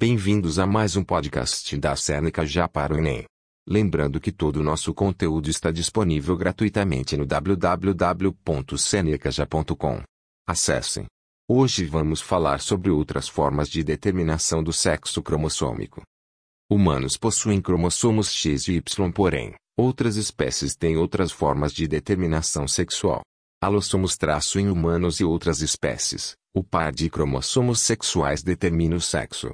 Bem-vindos 0.00 0.60
a 0.60 0.66
mais 0.66 0.94
um 0.94 1.02
podcast 1.02 1.76
da 1.76 1.96
Seneca 1.96 2.46
já 2.46 2.68
para 2.68 2.94
o 2.94 2.98
Enem. 2.98 3.24
Lembrando 3.68 4.20
que 4.20 4.30
todo 4.30 4.58
o 4.58 4.62
nosso 4.62 4.94
conteúdo 4.94 5.50
está 5.50 5.72
disponível 5.72 6.36
gratuitamente 6.36 7.16
no 7.16 7.26
www.senecaja.com. 7.26 10.00
Acessem. 10.46 11.06
Hoje 11.50 11.84
vamos 11.84 12.20
falar 12.20 12.60
sobre 12.60 12.92
outras 12.92 13.28
formas 13.28 13.68
de 13.68 13.82
determinação 13.82 14.62
do 14.62 14.72
sexo 14.72 15.20
cromossômico. 15.20 16.02
Humanos 16.70 17.16
possuem 17.16 17.60
cromossomos 17.60 18.32
X 18.32 18.68
e 18.68 18.74
Y, 18.74 19.10
porém, 19.10 19.56
outras 19.76 20.14
espécies 20.14 20.76
têm 20.76 20.96
outras 20.96 21.32
formas 21.32 21.72
de 21.72 21.88
determinação 21.88 22.68
sexual. 22.68 23.22
Alossomos 23.60 24.16
traço 24.16 24.60
em 24.60 24.68
humanos 24.68 25.18
e 25.18 25.24
outras 25.24 25.60
espécies. 25.60 26.36
O 26.54 26.62
par 26.62 26.92
de 26.92 27.10
cromossomos 27.10 27.80
sexuais 27.80 28.44
determina 28.44 28.94
o 28.94 29.00
sexo. 29.00 29.50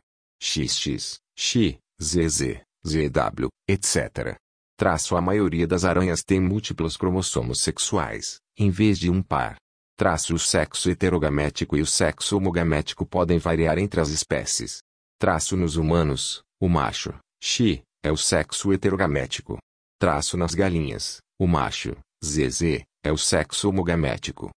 XX, 0.47 1.19
X, 1.35 1.79
ZZ, 1.99 2.61
ZW, 2.87 3.49
etc. 3.67 4.37
Traço 4.77 5.17
a 5.17 5.21
maioria 5.23 5.67
das 5.67 5.87
aranhas 5.87 6.23
tem 6.23 6.39
múltiplos 6.39 6.99
cromossomos 6.99 7.63
sexuais, 7.63 8.37
em 8.59 8.69
vez 8.69 8.99
de 8.99 9.09
um 9.09 9.23
par. 9.23 9.57
Traço 9.97 10.35
o 10.35 10.39
sexo 10.39 10.91
heterogamético 10.91 11.79
e 11.79 11.81
o 11.81 11.87
sexo 11.87 12.37
homogamético 12.37 13.07
podem 13.07 13.39
variar 13.39 13.79
entre 13.79 14.03
as 14.03 14.11
espécies. 14.11 14.81
Traço 15.19 15.57
nos 15.57 15.77
humanos, 15.77 16.43
o 16.61 16.69
macho, 16.69 17.15
X, 17.43 17.81
é 18.03 18.13
o 18.13 18.17
sexo 18.17 18.71
heterogamético. 18.71 19.57
Traço 19.99 20.37
nas 20.37 20.55
galinhas, 20.55 21.21
o 21.41 21.47
macho, 21.47 21.97
ZZ, 22.23 22.85
é 23.03 23.11
o 23.11 23.17
sexo 23.17 23.71
homogamético. 23.71 24.51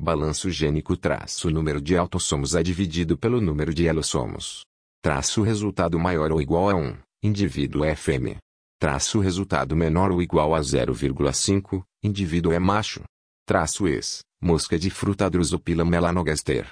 Balanço 0.00 0.50
gênico 0.50 0.96
traço 0.96 1.48
o 1.48 1.50
número 1.50 1.80
de 1.80 1.96
autossomos 1.96 2.54
é 2.54 2.62
dividido 2.62 3.18
pelo 3.18 3.40
número 3.40 3.74
de 3.74 3.86
elossomos. 3.86 4.62
Traço 5.06 5.40
resultado 5.42 6.00
maior 6.00 6.32
ou 6.32 6.42
igual 6.42 6.68
a 6.68 6.74
1, 6.74 6.98
indivíduo 7.22 7.84
é 7.84 7.94
fêmea. 7.94 8.38
Traço 8.76 9.20
resultado 9.20 9.76
menor 9.76 10.10
ou 10.10 10.20
igual 10.20 10.52
a 10.52 10.58
0,5, 10.58 11.84
indivíduo 12.02 12.52
é 12.52 12.58
macho. 12.58 13.04
Traço 13.46 13.86
ex, 13.86 14.24
mosca 14.42 14.76
de 14.76 14.90
fruta 14.90 15.30
Drosopila 15.30 15.84
melanogaster. 15.84 16.70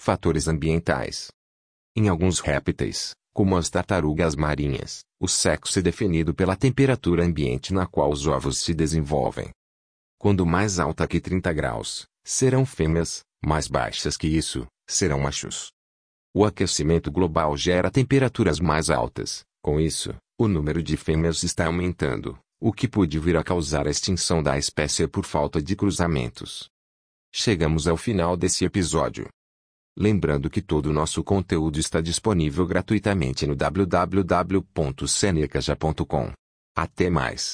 Fatores 0.00 0.48
ambientais. 0.48 1.28
Em 1.94 2.08
alguns 2.08 2.40
répteis, 2.40 3.10
como 3.34 3.54
as 3.54 3.68
tartarugas 3.68 4.34
marinhas, 4.34 5.00
o 5.20 5.28
sexo 5.28 5.78
é 5.78 5.82
definido 5.82 6.34
pela 6.34 6.56
temperatura 6.56 7.22
ambiente 7.22 7.74
na 7.74 7.86
qual 7.86 8.10
os 8.10 8.26
ovos 8.26 8.56
se 8.56 8.72
desenvolvem. 8.72 9.50
Quando 10.18 10.46
mais 10.46 10.78
alta 10.78 11.06
que 11.06 11.20
30 11.20 11.52
graus, 11.52 12.06
serão 12.24 12.64
fêmeas, 12.64 13.20
mais 13.44 13.68
baixas 13.68 14.16
que 14.16 14.26
isso, 14.26 14.66
serão 14.88 15.20
machos. 15.20 15.68
O 16.34 16.44
aquecimento 16.44 17.10
global 17.10 17.56
gera 17.56 17.90
temperaturas 17.90 18.60
mais 18.60 18.90
altas. 18.90 19.46
Com 19.62 19.80
isso, 19.80 20.14
o 20.38 20.46
número 20.46 20.82
de 20.82 20.94
fêmeas 20.96 21.42
está 21.42 21.64
aumentando, 21.66 22.38
o 22.60 22.70
que 22.72 22.86
pode 22.86 23.18
vir 23.18 23.36
a 23.36 23.42
causar 23.42 23.86
a 23.86 23.90
extinção 23.90 24.42
da 24.42 24.58
espécie 24.58 25.08
por 25.08 25.24
falta 25.24 25.62
de 25.62 25.74
cruzamentos. 25.74 26.68
Chegamos 27.32 27.86
ao 27.86 27.96
final 27.96 28.36
desse 28.36 28.64
episódio. 28.64 29.28
Lembrando 29.96 30.48
que 30.48 30.62
todo 30.62 30.86
o 30.86 30.92
nosso 30.92 31.24
conteúdo 31.24 31.78
está 31.78 32.00
disponível 32.00 32.66
gratuitamente 32.66 33.46
no 33.46 33.54
www.senecaja.com. 33.56 36.32
Até 36.76 37.10
mais. 37.10 37.46